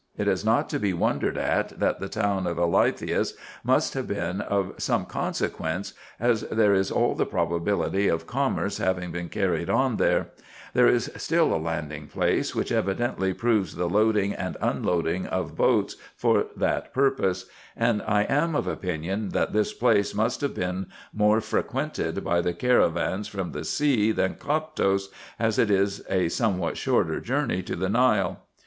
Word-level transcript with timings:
It 0.17 0.27
is 0.27 0.43
not 0.43 0.67
to 0.71 0.79
be 0.79 0.93
wondered 0.93 1.37
at 1.37 1.79
that 1.79 1.99
the 1.99 2.09
town 2.09 2.47
of 2.47 2.57
Eleithias 2.57 3.33
must 3.63 3.93
have 3.93 4.07
been 4.07 4.41
of 4.41 4.73
some 4.79 5.05
consequence, 5.05 5.93
as 6.19 6.41
there 6.49 6.73
is 6.73 6.89
all 6.89 7.13
the 7.13 7.23
probability 7.27 8.07
of 8.07 8.25
commerce 8.25 8.79
having 8.79 9.11
been 9.11 9.29
carried 9.29 9.69
on 9.69 9.97
there: 9.97 10.29
there 10.73 10.87
is 10.87 11.11
still 11.17 11.53
a 11.53 11.61
landing 11.61 12.07
place, 12.07 12.55
which 12.55 12.71
evidently 12.71 13.31
proves 13.31 13.75
the 13.75 13.87
loading 13.87 14.33
and 14.33 14.57
unloading 14.59 15.27
of 15.27 15.55
boats 15.55 15.95
for 16.15 16.47
that 16.57 16.95
purpose; 16.95 17.45
and 17.77 18.01
I 18.07 18.23
am 18.23 18.55
of 18.55 18.65
opinion 18.65 19.29
that 19.33 19.53
this 19.53 19.71
place 19.71 20.15
must 20.15 20.41
have 20.41 20.55
been 20.55 20.87
more 21.13 21.41
frequented 21.41 22.23
by 22.23 22.41
the 22.41 22.53
caravans 22.53 23.27
from 23.27 23.51
the 23.51 23.63
sea 23.63 24.11
than 24.11 24.33
Coptos, 24.33 25.09
as 25.37 25.59
it 25.59 25.69
is 25.69 26.01
a 26.09 26.27
somewhat 26.27 26.75
shorter 26.75 27.19
journey 27.21 27.61
to 27.61 27.75
the 27.75 27.87
Nile. 27.87 28.39